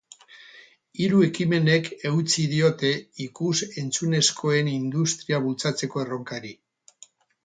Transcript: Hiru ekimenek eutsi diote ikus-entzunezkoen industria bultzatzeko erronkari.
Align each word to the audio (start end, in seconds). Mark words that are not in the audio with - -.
Hiru 1.01 1.17
ekimenek 1.25 1.89
eutsi 2.11 2.45
diote 2.53 2.91
ikus-entzunezkoen 3.27 4.71
industria 4.77 5.41
bultzatzeko 5.45 6.03
erronkari. 6.05 6.53